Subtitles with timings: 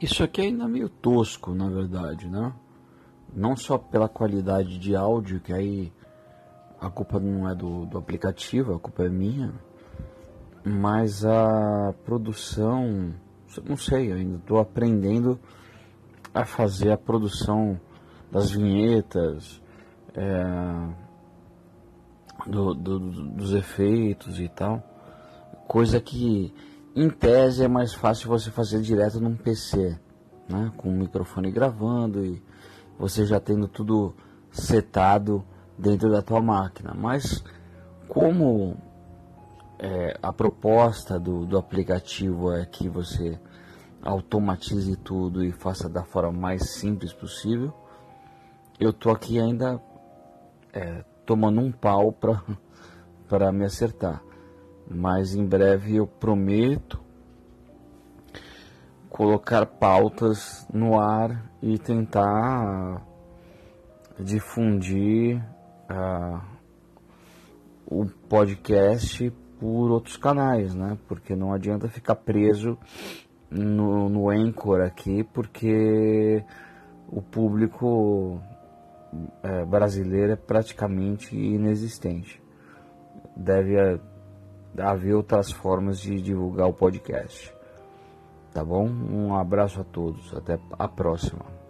[0.00, 2.52] Isso aqui é ainda meio tosco, na verdade, né?
[3.34, 5.90] Não só pela qualidade de áudio, que aí
[6.78, 9.54] a culpa não é do, do aplicativo, a culpa é minha,
[10.62, 13.14] mas a produção,
[13.64, 15.40] não sei, ainda estou aprendendo
[16.34, 17.80] a fazer a produção
[18.30, 19.62] das vinhetas,
[20.14, 20.44] é,
[22.46, 24.82] do, do, dos efeitos e tal,
[25.66, 26.52] coisa que
[26.96, 29.98] em tese é mais fácil você fazer direto num PC,
[30.48, 30.72] né?
[30.78, 32.42] Com o microfone gravando e
[32.98, 34.14] você já tendo tudo
[34.50, 35.44] setado
[35.78, 36.94] dentro da tua máquina.
[36.94, 37.44] Mas
[38.08, 38.78] como
[39.78, 43.38] é, a proposta do, do aplicativo é que você
[44.02, 47.74] automatize tudo e faça da forma mais simples possível,
[48.80, 49.78] eu tô aqui ainda
[50.72, 54.22] é, tomando um pau para me acertar
[54.88, 57.00] mas em breve eu prometo
[59.08, 63.02] colocar pautas no ar e tentar
[64.18, 65.42] difundir
[65.90, 66.40] uh,
[67.86, 70.98] o podcast por outros canais, né?
[71.08, 72.78] Porque não adianta ficar preso
[73.50, 76.44] no, no Anchor aqui, porque
[77.08, 78.40] o público
[79.42, 82.42] é, brasileiro é praticamente inexistente.
[83.36, 83.98] Deve
[84.80, 87.52] haver outras formas de divulgar o podcast.
[88.52, 88.88] Tá bom?
[88.88, 90.32] Um abraço a todos.
[90.34, 91.65] Até a próxima.